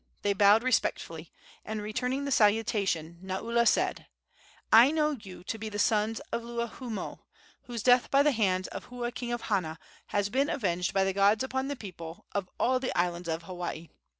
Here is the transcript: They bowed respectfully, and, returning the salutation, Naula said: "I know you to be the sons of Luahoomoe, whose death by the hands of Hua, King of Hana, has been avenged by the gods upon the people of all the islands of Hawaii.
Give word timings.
They 0.23 0.33
bowed 0.33 0.63
respectfully, 0.63 1.31
and, 1.63 1.79
returning 1.79 2.25
the 2.25 2.31
salutation, 2.31 3.19
Naula 3.23 3.67
said: 3.67 4.07
"I 4.73 4.89
know 4.89 5.11
you 5.11 5.43
to 5.43 5.59
be 5.59 5.69
the 5.69 5.77
sons 5.77 6.19
of 6.31 6.41
Luahoomoe, 6.41 7.19
whose 7.65 7.83
death 7.83 8.09
by 8.09 8.23
the 8.23 8.31
hands 8.31 8.67
of 8.69 8.85
Hua, 8.85 9.11
King 9.11 9.31
of 9.31 9.41
Hana, 9.41 9.77
has 10.07 10.29
been 10.29 10.49
avenged 10.49 10.91
by 10.91 11.03
the 11.03 11.13
gods 11.13 11.43
upon 11.43 11.67
the 11.67 11.75
people 11.75 12.25
of 12.31 12.49
all 12.59 12.79
the 12.79 12.91
islands 12.97 13.29
of 13.29 13.43
Hawaii. 13.43 13.89